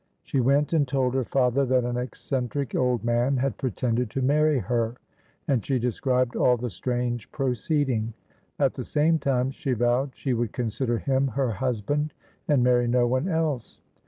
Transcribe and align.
She 0.23 0.39
went 0.39 0.73
and 0.73 0.87
told 0.87 1.13
her 1.13 1.23
father 1.23 1.63
that 1.63 1.83
an 1.83 1.95
eccentric 1.95 2.73
old 2.73 3.03
man 3.03 3.37
had 3.37 3.59
pretended 3.59 4.09
to 4.09 4.23
marry 4.23 4.57
her, 4.57 4.95
and 5.47 5.63
she 5.63 5.77
described 5.77 6.35
all 6.35 6.57
the 6.57 6.71
strange 6.71 7.31
proceeding. 7.31 8.13
At 8.57 8.73
the 8.73 8.83
same 8.83 9.19
time 9.19 9.51
she 9.51 9.73
vowed 9.73 10.13
she 10.15 10.33
would 10.33 10.53
consider 10.53 10.97
him 10.97 11.27
her 11.27 11.51
husband, 11.51 12.15
and 12.47 12.63
marry 12.63 12.87
no 12.87 13.05
one 13.05 13.27
else. 13.27 13.79